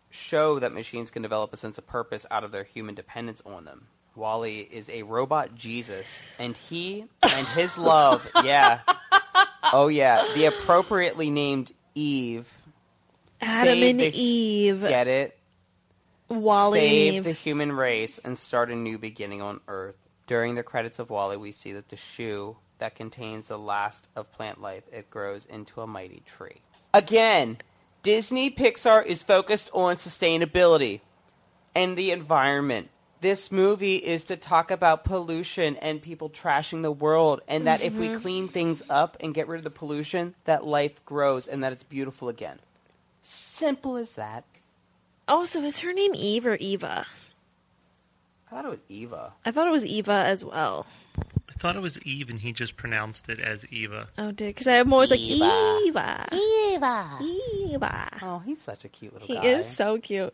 [0.09, 3.65] show that machines can develop a sense of purpose out of their human dependence on
[3.65, 3.89] them.
[4.15, 8.81] WALL-E is a robot Jesus, and he and his love, yeah.
[9.73, 10.25] Oh, yeah.
[10.35, 12.57] The appropriately named Eve.
[13.41, 15.37] Adam and the- Eve, Get it?
[16.29, 19.97] WALL-E Save the human race and start a new beginning on Earth.
[20.27, 24.31] During the credits of WALL-E, we see that the shoe that contains the last of
[24.33, 26.61] plant life, it grows into a mighty tree.
[26.95, 27.59] Again,
[28.03, 31.01] Disney Pixar is focused on sustainability
[31.75, 32.89] and the environment.
[33.21, 37.95] This movie is to talk about pollution and people trashing the world, and that if
[37.95, 38.21] we mm-hmm.
[38.21, 41.83] clean things up and get rid of the pollution, that life grows and that it's
[41.83, 42.61] beautiful again.
[43.21, 44.45] Simple as that.
[45.27, 47.07] Oh, also, is her name Eve or Eva?
[48.47, 49.33] I thought it was Eva.
[49.45, 50.87] I thought it was Eva as well.
[51.59, 54.07] I thought it was Eve, and he just pronounced it as Eva.
[54.17, 55.81] Oh, did because I'm always like Eva.
[55.87, 57.19] Eva, Eva.
[57.21, 58.19] Eva.
[58.23, 59.45] Oh, he's such a cute little He guy.
[59.45, 60.33] is so cute.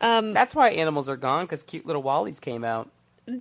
[0.00, 2.88] Um, That's why animals are gone because cute little WALL-Es came out.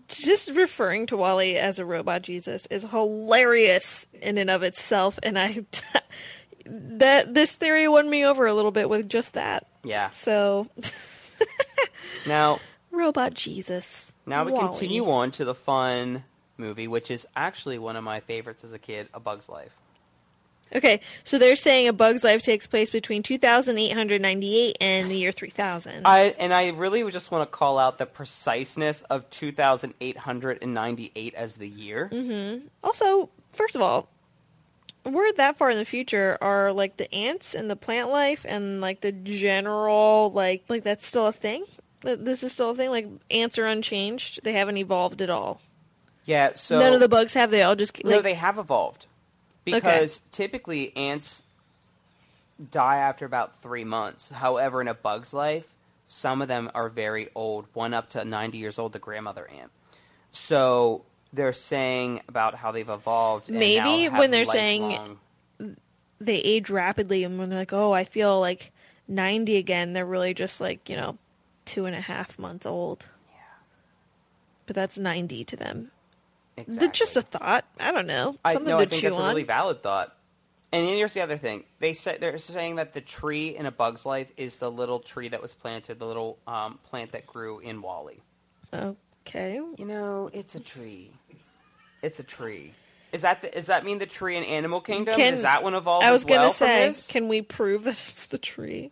[0.09, 5.39] Just referring to WALL-E as a robot Jesus is hilarious in and of itself, and
[5.39, 5.63] I
[6.65, 9.67] that this theory won me over a little bit with just that.
[9.85, 10.09] Yeah.
[10.09, 10.67] So,
[12.27, 12.59] Now,
[12.91, 14.11] robot Jesus.
[14.25, 14.67] now we WALL-E.
[14.67, 16.25] continue on to the fun
[16.57, 19.75] movie, which is actually one of my favorites as a kid, A Bug's Life.
[20.73, 26.01] Okay, so they're saying a bug's life takes place between 2,898 and the year 3000.
[26.05, 31.67] I and I really just want to call out the preciseness of 2,898 as the
[31.67, 32.09] year.
[32.11, 32.65] Mm-hmm.
[32.83, 34.09] Also, first of all,
[35.05, 36.37] we're that far in the future.
[36.41, 41.05] Are like the ants and the plant life and like the general like like that's
[41.05, 41.65] still a thing.
[42.01, 42.89] This is still a thing.
[42.89, 44.43] Like ants are unchanged.
[44.43, 45.61] They haven't evolved at all.
[46.25, 47.51] Yeah, so None of the bugs have.
[47.51, 49.05] They all just like, no, they have evolved
[49.63, 51.43] because typically ants
[52.71, 54.29] die after about three months.
[54.29, 55.67] However, in a bug's life,
[56.05, 57.67] some of them are very old.
[57.73, 59.71] One up to 90 years old, the grandmother ant.
[60.31, 63.49] So they're saying about how they've evolved.
[63.49, 65.19] and Maybe when they're saying-
[66.21, 68.71] they age rapidly, and when they're like, "Oh, I feel like
[69.07, 71.17] 90 again," they're really just like you know,
[71.65, 73.09] two and a half months old.
[73.29, 73.41] Yeah,
[74.65, 75.91] but that's 90 to them.
[76.57, 76.85] Exactly.
[76.85, 77.65] That's just a thought.
[77.79, 78.37] I don't know.
[78.43, 79.25] I, Something no, to I think chew that's on.
[79.25, 80.15] a really valid thought.
[80.71, 84.05] And here's the other thing: they say they're saying that the tree in a bug's
[84.05, 87.81] life is the little tree that was planted, the little um, plant that grew in
[87.81, 88.19] WALL-E.
[88.73, 89.59] Okay.
[89.77, 91.11] You know, it's a tree.
[92.01, 92.73] It's a tree.
[93.11, 95.15] Is that the, does that mean the tree in Animal Kingdom?
[95.15, 98.25] Can- Does that one evolve I was well gonna say, can we prove that it's
[98.25, 98.91] the tree?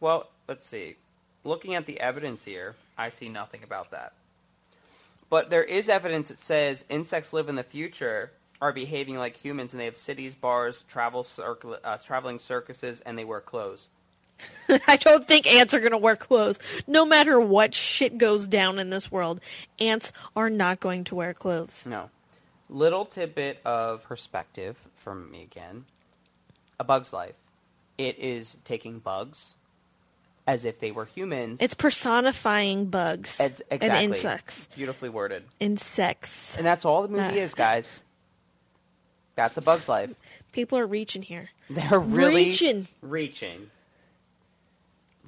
[0.00, 0.96] Well, let's see.
[1.44, 4.12] Looking at the evidence here, I see nothing about that.
[5.30, 9.72] But there is evidence that says insects live in the future are behaving like humans,
[9.72, 13.88] and they have cities, bars, travel circle, uh, traveling circuses, and they wear clothes.
[14.86, 16.58] I don't think ants are going to wear clothes.
[16.86, 19.40] No matter what shit goes down in this world,
[19.78, 21.86] ants are not going to wear clothes.
[21.86, 22.10] No.
[22.68, 25.84] Little tidbit of perspective from me again.
[26.78, 27.34] A bug's life.
[27.96, 29.56] It is taking bugs
[30.48, 31.58] as if they were humans.
[31.60, 33.88] It's personifying bugs It's- exactly.
[33.90, 34.66] and insects.
[34.74, 35.44] Beautifully worded.
[35.60, 36.56] Insects.
[36.56, 37.44] And that's all the movie Ah.
[37.44, 38.00] is, guys.
[39.36, 40.10] That's a bug's life.
[40.52, 41.50] People are reaching here.
[41.70, 42.88] They're really Reaching.
[43.02, 43.70] reaching.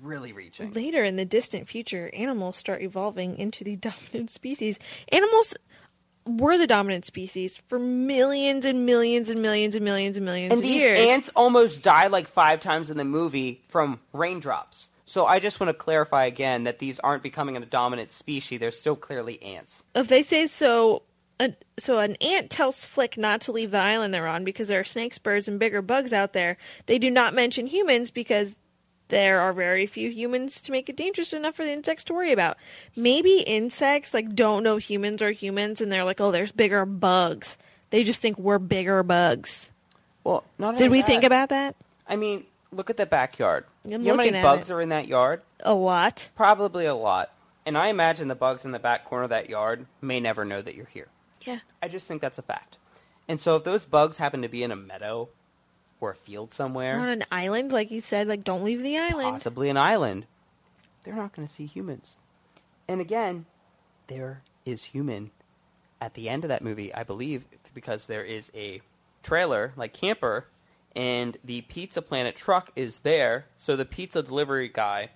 [0.02, 0.72] Really reaching.
[0.72, 4.78] Later in the distant future, animals start evolving into the dominant species.
[5.12, 5.54] Animals
[6.26, 10.61] were the dominant species for millions and millions and millions and millions and millions And
[10.61, 10.98] of these years.
[10.98, 14.88] ants almost die like five times in the movie from raindrops.
[15.11, 18.61] So I just want to clarify again that these aren't becoming a dominant species.
[18.61, 19.83] They're still clearly ants.
[19.92, 21.03] if they say so
[21.81, 24.85] so an ant tells Flik not to leave the island they're on because there are
[24.85, 26.59] snakes birds and bigger bugs out there.
[26.87, 28.57] They do not mention humans because
[29.09, 32.31] there are very few humans to make it dangerous enough for the insects to worry
[32.31, 32.57] about.
[32.94, 37.59] Maybe insects like don't know humans are humans and they're like oh there's bigger bugs.
[37.90, 39.73] They just think we're bigger bugs.
[40.23, 41.75] Well, not did we that, think about that?
[42.07, 43.64] I mean, look at the backyard.
[43.85, 44.74] I'm you know how many bugs it.
[44.74, 45.42] are in that yard?
[45.62, 47.33] a lot Probably a lot.
[47.66, 50.62] And I imagine the bugs in the back corner of that yard may never know
[50.62, 51.09] that you're here.
[51.42, 52.76] yeah I just think that's a fact.
[53.28, 55.28] And so if those bugs happen to be in a meadow
[56.00, 59.33] or a field somewhere, on an island like you said like don't leave the island
[59.33, 60.26] possibly an island,
[61.04, 62.16] they're not going to see humans.
[62.88, 63.46] And again,
[64.09, 65.30] there is human
[66.00, 68.80] at the end of that movie, I believe, because there is a
[69.22, 70.46] trailer, like camper,
[70.96, 73.46] and the Pizza Planet truck is there.
[73.57, 75.11] So the pizza delivery guy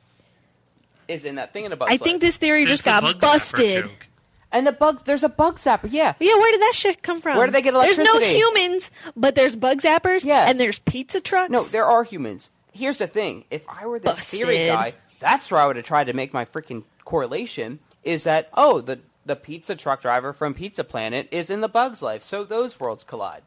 [1.08, 1.88] is in that thing in a bus.
[1.90, 4.08] i think this theory There's just the got bug zapper busted joke.
[4.52, 5.04] and the bug.
[5.04, 5.88] There's a bug zapper.
[5.90, 7.37] Yeah, Yeah, where did that shit come from?
[7.37, 8.08] Where did they get electricity?
[8.10, 10.24] There's no humans, but there's bug zappers.
[10.24, 10.48] Yeah.
[10.48, 11.50] and there's pizza trucks.
[11.50, 12.50] No, there are humans.
[12.72, 14.68] Here's the thing: if I were this theory Busted.
[14.68, 17.78] guy, that's where I would have tried to make my freaking correlation.
[18.02, 22.02] Is that oh the the pizza truck driver from Pizza Planet is in the Bug's
[22.02, 23.42] life, so those worlds collide.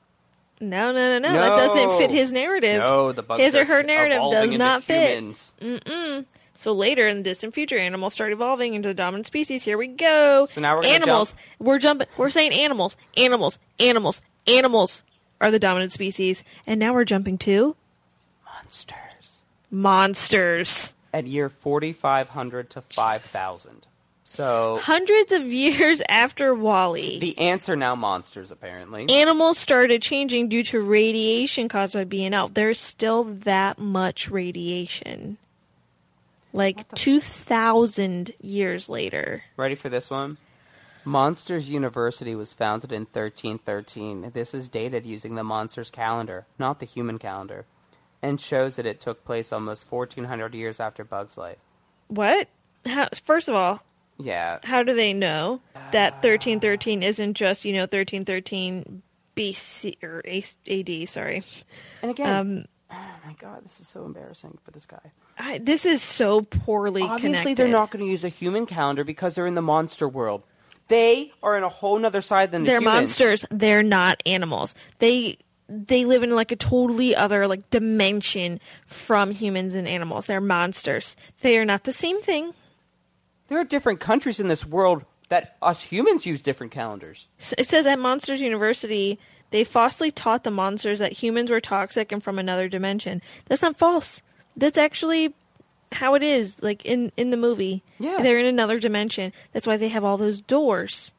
[0.60, 1.34] No, no, no, no.
[1.34, 2.80] That doesn't fit his narrative.
[2.80, 5.18] No, the bugs his or her narrative does not fit.
[5.18, 5.54] humans.
[6.56, 9.64] So later in the distant future, animals start evolving into the dominant species.
[9.64, 10.48] Here we go.
[10.48, 11.32] So now we're animals.
[11.32, 12.08] jump- We're jumping.
[12.18, 15.04] We're saying animals, animals, animals, animals
[15.40, 17.76] are the dominant species, and now we're jumping to
[18.44, 20.94] Monsters monsters.
[21.14, 23.86] at year forty five hundred to five thousand.
[24.30, 27.20] So Hundreds of years after WALL-E.
[27.20, 29.08] the ants are now monsters, apparently.
[29.10, 32.54] animals started changing due to radiation caused by being out.
[32.54, 35.38] There's still that much radiation.
[36.52, 39.44] Like 2,000 years later.
[39.56, 40.38] Ready for this one?
[41.06, 44.32] Monsters University was founded in 1313.
[44.34, 47.66] This is dated using the Monsters calendar, not the human calendar,
[48.22, 51.60] and shows that it took place almost 1400 years after Bug's life.
[52.10, 52.50] What?
[52.86, 53.82] How, first of all,
[54.20, 59.02] Yeah, how do they know that 1313 isn't just, you know, 1313
[59.36, 61.44] BC or AD, sorry.
[62.02, 65.12] and again, Um, oh my god, this is so embarrassing for this guy.
[65.38, 67.58] I, this is so poorly Obviously, connected.
[67.58, 70.44] they're not going to use a human calendar because they're in the monster world.
[70.88, 72.96] They are in a whole nother side than the They're humans.
[73.20, 73.46] monsters.
[73.52, 74.74] They're not animals.
[75.00, 75.38] They
[75.70, 80.26] they live in like a totally other like dimension from humans and animals.
[80.28, 81.16] They're monsters.
[81.42, 82.54] They are not the same thing.
[83.48, 87.28] There are different countries in this world that us humans use different calendars.
[87.58, 89.20] It says at Monsters University,
[89.52, 93.22] they falsely taught the monsters that humans were toxic and from another dimension.
[93.48, 94.22] That's not false.
[94.56, 95.34] That's actually
[95.92, 97.84] how it is, like in in the movie.
[98.00, 98.22] Yeah.
[98.22, 99.32] they're in another dimension.
[99.54, 101.12] That's why they have all those doors.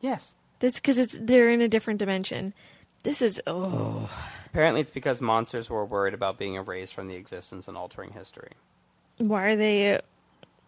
[0.00, 0.36] Yes.
[0.60, 2.54] That's because it's they're in a different dimension.
[3.02, 4.10] This is oh
[4.56, 8.52] Apparently, it's because monsters were worried about being erased from the existence and altering history.
[9.18, 9.96] why are they?
[9.96, 10.00] Uh,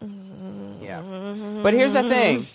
[0.00, 1.02] Yeah.
[1.62, 2.46] But here's the thing.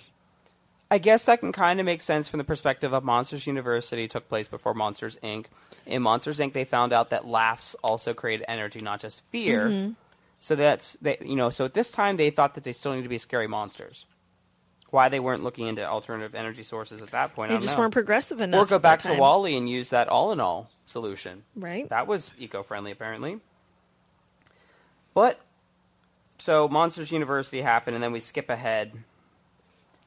[0.91, 4.29] I guess that can kind of make sense from the perspective of Monsters University took
[4.29, 5.45] place before Monsters Inc.
[5.88, 9.65] In Monsters Inc., they found out that laughs also created energy, not just fear.
[9.69, 9.91] Mm-hmm.
[10.39, 11.49] So that's they, you know.
[11.49, 14.06] So at this time, they thought that they still need to be scary monsters.
[14.91, 17.75] Why they weren't looking into alternative energy sources at that point, they I don't just
[17.75, 17.82] know.
[17.82, 18.67] weren't progressive enough.
[18.67, 19.15] or go back to.
[19.15, 21.43] WALL-E and use that Allinol solution.
[21.56, 21.89] right?
[21.89, 23.39] That was eco-friendly, apparently.
[25.15, 25.39] But
[26.38, 28.91] so Monsters University happened, and then we skip ahead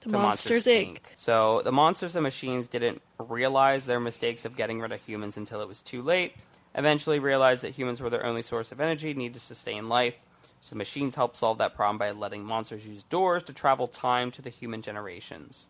[0.02, 0.92] To to Monsters, Monsters Inc.
[0.92, 0.98] Inc.
[1.16, 5.60] So the monsters and machines didn't realize their mistakes of getting rid of humans until
[5.62, 6.34] it was too late.
[6.74, 10.16] Eventually, realized that humans were their only source of energy, need to sustain life.
[10.60, 14.42] So machines help solve that problem by letting monsters use doors to travel time to
[14.42, 15.68] the human generations.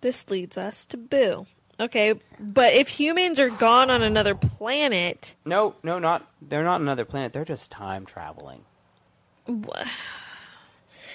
[0.00, 1.46] This leads us to Boo.
[1.78, 7.04] Okay, but if humans are gone on another planet, No, no, not they're not another
[7.04, 7.32] planet.
[7.32, 8.64] They're just time traveling.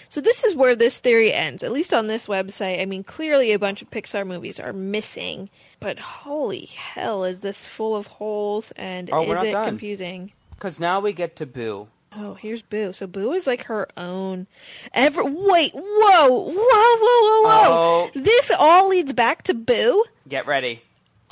[0.09, 1.63] So this is where this theory ends.
[1.63, 2.81] At least on this website.
[2.81, 7.65] I mean, clearly a bunch of Pixar movies are missing, but holy hell, is this
[7.65, 9.65] full of holes and Oh, we're is not it done.
[9.67, 10.31] confusing?
[10.51, 11.87] Because now we get to Boo.
[12.13, 12.91] Oh, here's Boo.
[12.91, 14.47] So Boo is like her own.
[14.93, 17.49] Ever wait, whoa, whoa, whoa, whoa, whoa!
[17.69, 18.11] Oh.
[18.13, 20.03] This all leads back to Boo.
[20.27, 20.81] Get ready.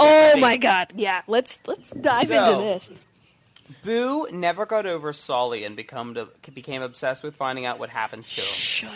[0.01, 0.39] Oh ready.
[0.39, 0.93] my god!
[0.95, 2.89] Yeah, let's let's dive So- into this.
[3.84, 6.17] Boo never got over Sully and become
[6.53, 8.47] became obsessed with finding out what happens to him.
[8.47, 8.91] Shut.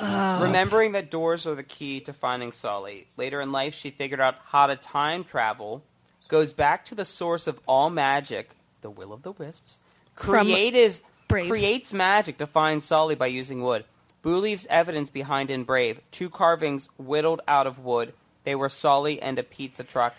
[0.00, 3.06] Remembering that doors are the key to finding Sully.
[3.16, 5.82] Later in life, she figured out how to time travel,
[6.28, 8.50] goes back to the source of all magic,
[8.80, 9.80] the will of the wisps,
[10.16, 13.84] creates, creates magic to find Sully by using wood.
[14.22, 18.14] Boo leaves evidence behind in Brave, two carvings whittled out of wood.
[18.44, 20.16] They were Sully and a pizza truck,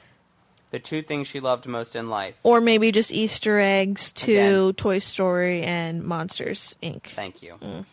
[0.73, 2.36] the two things she loved most in life.
[2.41, 4.73] Or maybe just Easter eggs to Again.
[4.73, 7.03] Toy Story and Monsters Inc.
[7.03, 7.57] Thank you.
[7.62, 7.86] Mm.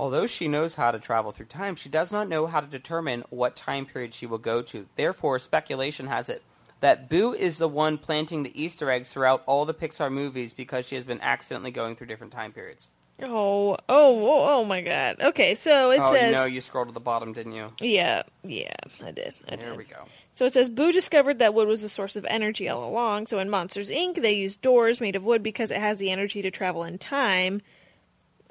[0.00, 3.22] Although she knows how to travel through time, she does not know how to determine
[3.30, 4.86] what time period she will go to.
[4.96, 6.42] Therefore, speculation has it
[6.80, 10.88] that Boo is the one planting the Easter eggs throughout all the Pixar movies because
[10.88, 12.88] she has been accidentally going through different time periods.
[13.22, 15.16] Oh, oh, oh, oh my god.
[15.20, 16.32] Okay, so it oh says.
[16.32, 17.72] no, you scrolled to the bottom, didn't you?
[17.80, 19.34] Yeah, yeah, I did.
[19.48, 19.78] I There did.
[19.78, 20.04] we go.
[20.38, 23.26] So it says Boo discovered that wood was the source of energy all along.
[23.26, 26.42] So in Monsters Inc., they use doors made of wood because it has the energy
[26.42, 27.60] to travel in time.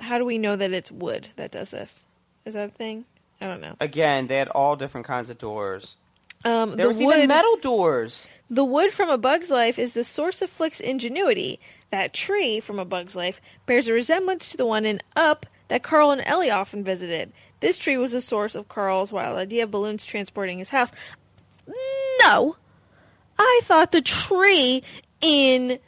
[0.01, 2.05] How do we know that it's wood that does this?
[2.43, 3.05] Is that a thing?
[3.39, 3.77] I don't know.
[3.79, 5.95] Again, they had all different kinds of doors.
[6.43, 8.27] Um, There the was wood, even metal doors.
[8.49, 11.57] The wood from A Bug's Life is the source of Flik's ingenuity.
[11.91, 15.83] That tree from A Bug's Life bears a resemblance to the one in Up that
[15.83, 17.31] Carl and Ellie often visited.
[17.61, 20.91] This tree was the source of Carl's wild idea of balloons transporting his house.
[22.21, 22.55] No!
[23.37, 24.83] I thought the tree
[25.21, 25.79] in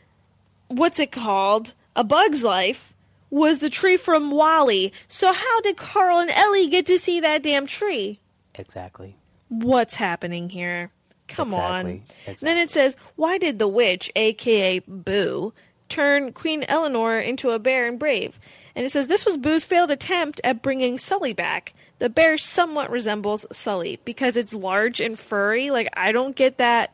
[0.67, 1.73] what's it called?
[1.95, 2.93] A Bug's Life
[3.29, 4.91] was the tree from WALL-E.
[5.07, 8.19] So how did Carl and Ellie get to see that damn tree?
[8.55, 9.15] Exactly.
[9.49, 10.91] what's happening here?
[11.27, 12.03] Come on.
[12.25, 12.35] Exactly.
[12.41, 15.53] Then it says, why did the witch, aka Boo,
[15.87, 18.39] turn Queen Eleanor into a bear and brave?
[18.75, 21.73] And it says this was Boo's failed attempt at bringing Sully back.
[21.99, 25.69] The bear somewhat resembles Sully because it's large and furry.
[25.69, 26.93] Like I don't get that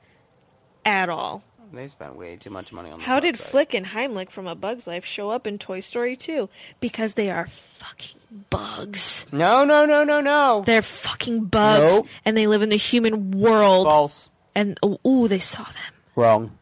[0.85, 1.43] at all.
[1.73, 3.67] They spent way too much money on this How did website.
[3.67, 6.47] Flik and Heimlich from A Bug's Life show up in Toy Story 2?
[6.79, 9.25] Because they are fucking bugs.
[9.33, 10.63] No, no, no, no, no.
[10.65, 12.07] They're fucking bugs, Nope.
[12.23, 13.87] and they live in the human world.
[13.87, 14.29] False.
[14.53, 15.93] And oh, ooh, they saw them.
[16.15, 16.57] Wrong.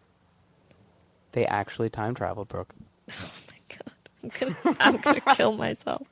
[1.34, 2.73] They actually time traveled, Brooke.
[4.23, 6.07] I'm gonna, I'm gonna kill myself.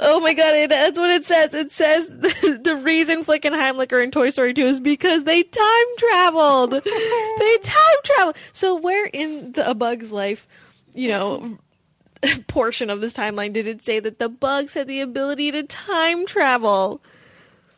[0.00, 1.52] oh my god, it, that's what it says.
[1.52, 5.24] It says the, the reason Flik and Heimlich are in Toy Story 2 is because
[5.24, 6.70] they time traveled.
[6.70, 8.36] they time traveled.
[8.52, 10.46] So where in the A Bug's Life,
[10.94, 11.58] you know,
[12.46, 16.26] portion of this timeline did it say that the bugs had the ability to time
[16.26, 17.00] travel?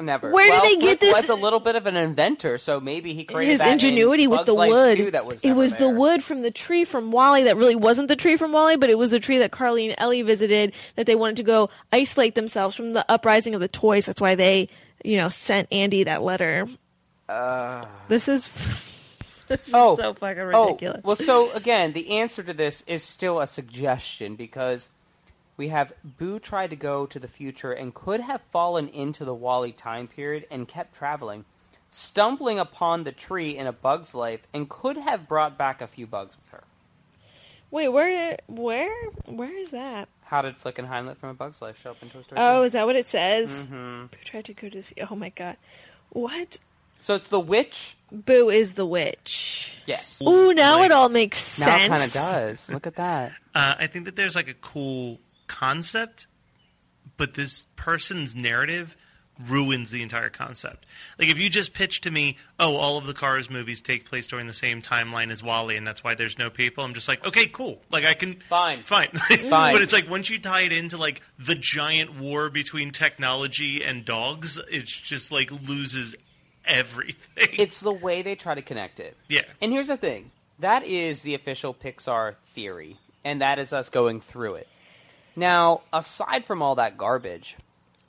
[0.01, 0.31] Never.
[0.31, 3.13] Where did well, they get this- Was a little bit of an inventor, so maybe
[3.15, 4.97] he created his that in ingenuity with Bugs the Life wood.
[4.97, 8.09] 2 that was it was the wood from the tree from WALL-E that really wasn't
[8.09, 11.07] the tree from WALL-E, but it was the tree that Carly and Ellie visited that
[11.07, 14.07] they wanted to go isolate themselves from the uprising of the toys.
[14.07, 14.69] That's why they,
[15.05, 16.67] you know, sent Andy that letter.
[17.29, 17.85] Uh.
[18.09, 18.49] this is
[19.49, 21.05] This is Oh, so fucking Oh, ridiculous.
[21.05, 24.89] well, so again, the answer to this is still a suggestion because
[25.61, 29.35] we have Boo tried to go to the future and could have fallen into the
[29.35, 31.45] WALL-E time period and kept traveling,
[31.91, 36.07] stumbling upon the tree in a bug's life and could have brought back a few
[36.07, 36.65] bugs with her.
[37.71, 40.09] Wait, where, where, where is that?
[40.25, 42.41] How did Flik and Heimlich from a bug's life show up in Toy Story?
[42.41, 42.65] Oh, 2?
[42.65, 43.53] is that what it says?
[43.65, 44.07] Mm-hmm.
[44.07, 44.83] Boo tried to go to the.
[44.83, 45.59] fu- Oh my god,
[46.09, 46.59] what?
[47.01, 47.99] So it's the witch.
[48.11, 49.77] Boo is the witch.
[49.85, 50.23] Yes.
[50.27, 51.91] Ooh, now Like- it all makes sense.
[51.91, 52.15] Now sense.
[52.15, 52.71] it kind of does.
[52.71, 53.33] Look at that.
[53.55, 55.19] Uh, I think that there's like a cool
[55.51, 56.29] concept,
[57.17, 58.97] but this person's narrative
[59.49, 60.87] ruins the entire concept.
[61.19, 64.29] Like if you just pitch to me, oh, all of the Cars movies take place
[64.29, 66.85] during the same timeline as WALL-E, and that's why there's no people.
[66.85, 67.81] I'm just like, okay, cool.
[67.91, 68.83] Like I can Fine.
[68.85, 69.49] fine, Fine.
[69.51, 74.05] But it's like once you tie it into like the giant war between technology and
[74.05, 76.15] dogs, it's just like loses
[76.65, 77.49] everything.
[77.59, 79.17] It's the way they try to connect it.
[79.29, 79.43] yeah.
[79.61, 80.31] And here's the thing
[80.61, 84.69] that is the official Pixar theory, and that is us going through it.
[85.37, 87.57] Now, aside from all that garbage,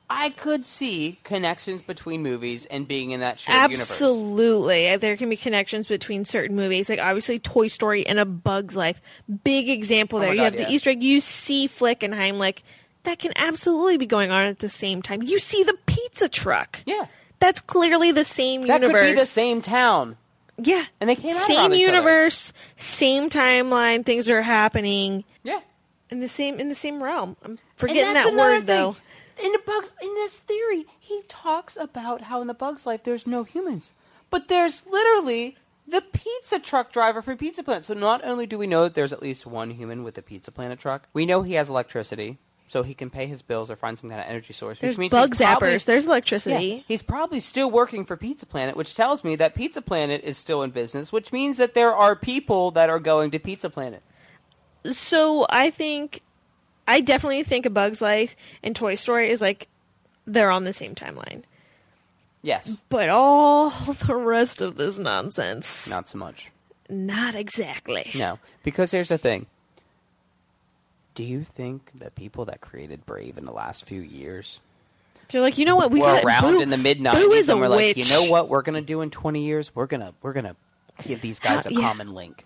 [0.09, 3.89] I could see connections between movies and being in that shared universe.
[3.91, 4.89] Absolutely.
[4.89, 6.89] Uh, there can be connections between certain movies.
[6.89, 9.01] Like, obviously, Toy Story and A Bug's Life.
[9.43, 10.34] Big example Oh there.
[10.34, 10.65] you have yeah.
[10.65, 11.01] the Easter egg.
[11.03, 12.59] You see Flik and Heimlich.
[13.03, 15.24] That can absolutely be going on at the same time.
[15.24, 16.82] You see the pizza truck.
[16.86, 17.05] Yeah.
[17.39, 19.01] That's clearly the same That universe.
[19.01, 20.17] could be the same town.
[20.57, 20.86] Yeah.
[20.99, 21.76] And they came out Same each other.
[21.78, 25.24] universe, same timeline, things are happening.
[26.12, 27.38] In the same in the same realm.
[27.43, 28.95] I'm forgetting that word though.
[29.43, 33.26] In the bugs in this theory, he talks about how in the bug's life there's
[33.26, 33.93] no humans.
[34.30, 35.57] But there's literally
[35.88, 37.84] the pizza truck driver for Pizza Planet.
[37.84, 40.51] So not only do we know that there's at least one human with a Pizza
[40.51, 42.38] Planet truck, we know he has electricity,
[42.68, 44.80] so he can pay his bills or find some kind of energy source.
[44.80, 45.86] There's which means bug he's probably- zappers.
[45.86, 46.86] There's Yeah, electricity.
[46.88, 50.62] he's probably still working for Pizza Planet, which tells me that Pizza Planet is still
[50.62, 54.03] in business, which means that there are people that are going to Pizza Planet.
[54.89, 56.21] So I think
[56.88, 59.67] I definitely think A Bug's Life and Toy Story is like
[60.25, 61.43] they're on the same timeline.
[62.43, 66.49] Yes, But all the rest of this nonsense, not so much.
[66.89, 68.09] not exactly.
[68.15, 69.45] No, because here's the thing.
[71.13, 74.59] Do you think the people that created Brave in the last few years
[75.29, 75.91] They're like, you know what?
[75.91, 77.97] We were got around Boo- in the mid Boo '90s is a and were like,
[77.97, 78.49] you know what?
[78.49, 79.75] We're gonna do in 20 years.
[79.75, 80.55] We're gonna we're gonna
[81.03, 81.79] give these guys How- a yeah.
[81.82, 82.45] common link.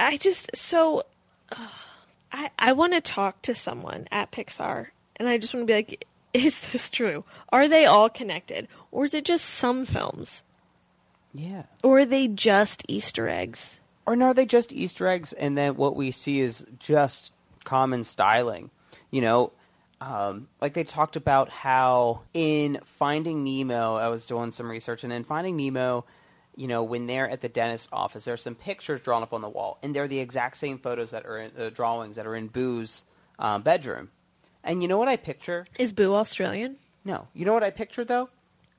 [0.00, 1.04] I just so
[2.32, 5.74] I I want to talk to someone at Pixar, and I just want to be
[5.76, 7.24] like, is this true?
[7.50, 10.42] Are they all connected, or is it just some films,
[11.34, 11.64] Yeah.
[11.82, 13.80] or are they just Easter eggs?
[14.06, 17.32] Or are they just Easter eggs, and then what we see is just
[17.64, 18.70] common styling?
[19.10, 19.52] You know,
[20.00, 25.12] um, like they talked about how in Finding Nemo, I was doing some research, and
[25.12, 26.04] in Finding Nemo,
[26.56, 29.48] you know, when they're at the dentist office, there's some pictures drawn up on the
[29.48, 32.48] wall, and they're the exact same photos that are in uh, drawings that are in
[32.48, 33.04] Boo's
[33.38, 34.10] um, bedroom.
[34.64, 35.66] And you know what I picture?
[35.78, 36.76] Is Boo Australian?
[37.04, 37.28] No.
[37.34, 38.30] You know what I picture though?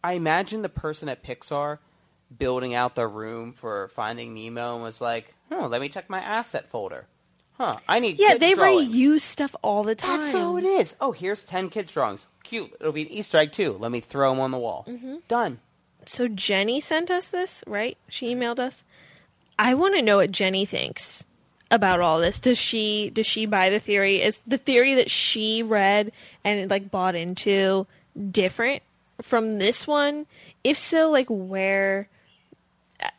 [0.04, 1.78] I imagine the person at Pixar
[2.38, 6.20] building out the room for Finding Nemo and was like, "Huh, let me check my
[6.20, 7.06] asset folder.
[7.58, 8.94] Huh, I need Yeah, they drawings.
[8.94, 10.20] reuse stuff all the time.
[10.22, 10.96] That's all it is.
[11.02, 12.28] Oh, here's ten kids drawings.
[12.44, 12.72] Cute.
[12.80, 13.74] It'll be an Easter egg too.
[13.80, 14.86] Let me throw them on the wall.
[14.88, 15.16] Mm-hmm.
[15.28, 15.60] Done.
[16.08, 17.98] So Jenny sent us this, right?
[18.08, 18.84] She emailed us.
[19.60, 21.26] I want to know what Jenny thinks
[21.70, 22.40] about all this.
[22.40, 24.22] Does she does she buy the theory?
[24.22, 26.12] Is the theory that she read
[26.44, 27.88] and like bought into
[28.32, 28.84] different
[29.22, 30.28] from this one?
[30.64, 32.08] If so, like where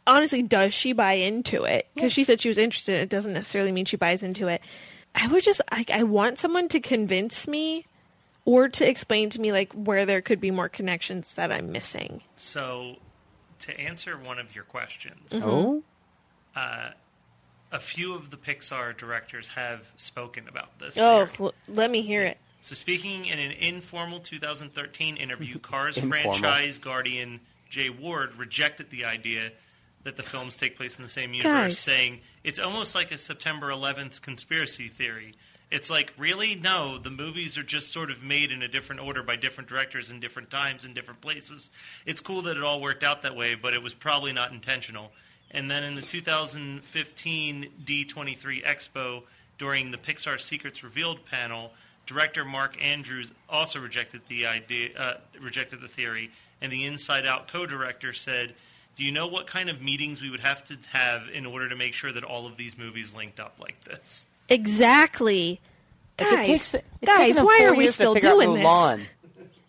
[0.06, 1.88] honestly does she buy into it?
[1.98, 3.00] Cuz she said she was interested.
[3.00, 4.62] It doesn't necessarily mean she buys into it.
[5.14, 7.84] I would just I, I want someone to convince me
[8.48, 12.22] or to explain to me like where there could be more connections that I'm missing.
[12.36, 12.96] So,
[13.60, 15.46] to answer one of your questions, Mm-hmm.
[15.46, 15.82] Oh,
[17.70, 20.96] a few of the Pixar directors have spoken about this.
[20.96, 22.38] Oh, l- let me hear it.
[22.62, 29.52] So, speaking in an informal 2013 interview, Cars franchise guardian Jay Ward rejected the idea
[30.04, 31.78] that the films take place in the same universe, Guys.
[31.78, 35.34] saying it's almost like a September 11th conspiracy theory.
[35.70, 36.54] It's like, really?
[36.54, 40.10] No, the movies are just sort of made in a different order by different directors
[40.10, 41.70] in different times in different places.
[42.06, 45.12] It's cool that it all worked out that way, but it was probably not intentional.
[45.50, 49.22] And then in the 2015 D23 Expo,
[49.58, 51.72] during the Pixar Secrets Revealed panel,
[52.06, 56.30] director Mark Andrews also rejected the idea, uh, rejected the theory,
[56.62, 58.54] and the Inside Out co-director said,
[58.96, 61.76] "Do you know what kind of meetings we would have to have in order to
[61.76, 65.60] make sure that all of these movies linked up like this?" Exactly.
[66.18, 69.06] Like, it Guys, takes- it's guys, why are we still doing this?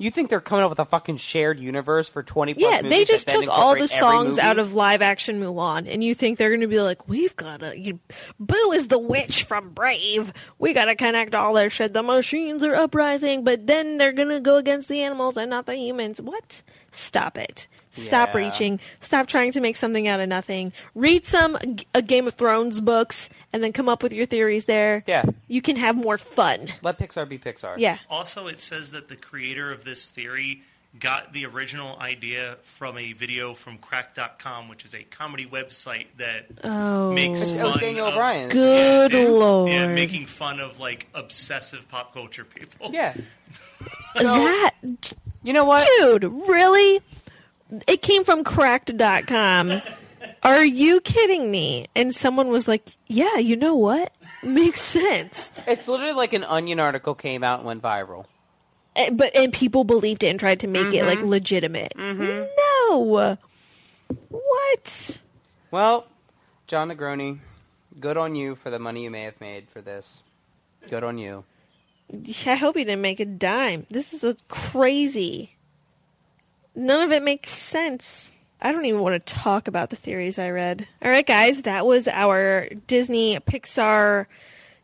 [0.01, 3.03] You think they're coming up with a fucking shared universe for twenty plus Yeah, they
[3.03, 6.61] just took all the songs out of live action Mulan, and you think they're going
[6.61, 7.99] to be like, "We've got to, you,
[8.39, 10.31] Boo is the witch from Brave.
[10.57, 11.91] We got to connect all their shit.
[11.91, 15.65] The machines are uprising, but then they're going to go against the animals and not
[15.65, 16.21] the humans.
[16.21, 16.61] What?
[16.91, 17.67] Stop it!
[17.91, 18.37] Stop Yeah.
[18.45, 18.79] reaching.
[19.01, 20.73] Stop trying to make something out of nothing.
[20.95, 24.65] Read some G- a Game of Thrones books, and then come up with your theories
[24.65, 25.03] there.
[25.07, 25.23] Yeah.
[25.47, 26.67] you can have more fun.
[26.83, 27.75] Let Pixar be Pixar.
[27.79, 30.61] Yeah, Also, it says that the creator of this theory
[30.97, 36.47] got the original idea from a video from Cracked.com, which is a comedy website that
[36.63, 37.11] Oh.
[37.13, 38.49] makes It fun was Daniel of, O'Brien.
[38.49, 39.69] Good yeah, lord.
[39.71, 42.89] Yeah, making fun of like obsessive pop culture people.
[42.91, 43.13] Yeah.
[44.15, 44.73] that
[45.43, 45.87] You know what?
[45.99, 47.01] Dude, really?
[47.87, 49.81] It came from cracked.com.
[50.43, 51.87] Are you kidding me?
[51.95, 54.13] And someone was like, yeah, you know what?
[54.43, 55.51] Makes sense.
[55.67, 58.25] It's literally like an Onion article came out and went viral.
[58.99, 61.29] And, but and people believed it and tried to make it like mm-hmm.
[61.29, 61.93] legitimate.
[61.95, 62.45] Mm-hmm.
[62.89, 63.37] No.
[64.27, 65.19] What?
[65.71, 66.05] Well,
[66.67, 67.39] Jon Negroni,
[67.99, 70.21] good on you for the money you may have made for this.
[70.89, 71.45] Good on you.
[72.45, 73.85] I hope he didn't make a dime.
[73.89, 75.55] This is a crazy.
[76.75, 78.31] None of it makes sense.
[78.61, 80.87] I don't even want to talk about the theories I read.
[81.01, 84.25] All right, guys, that was our Disney Pixar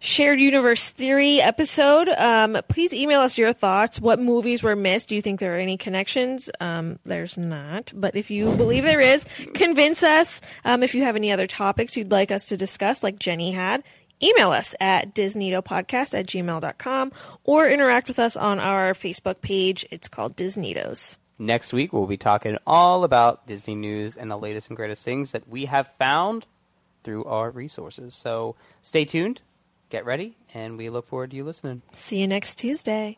[0.06, 2.08] shared universe theory episode.
[2.10, 4.00] Um, please email us your thoughts.
[4.00, 5.10] What movies were missed?
[5.10, 6.50] Do you think there are any connections?
[6.60, 10.42] Um, there's not, but if you believe there is, convince us.
[10.64, 13.84] Um, if you have any other topics you'd like us to discuss, like Jenny had,
[14.22, 17.12] email us at disneytopodcast at gmail.com
[17.44, 19.86] or interact with us on our Facebook page.
[19.92, 21.18] It's called Disneytos.
[21.38, 25.32] Next week, we'll be talking all about Disney news and the latest and greatest things
[25.32, 26.46] that we have found
[27.04, 28.16] through our resources.
[28.16, 29.42] So stay tuned,
[29.90, 31.82] get ready, and we look forward to you listening.
[31.94, 33.18] See you next Tuesday.